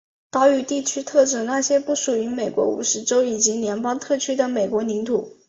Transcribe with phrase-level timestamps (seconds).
[0.31, 5.37] 岛屿地区特指那些其不属于美国五十州以及联邦特区的美国领土。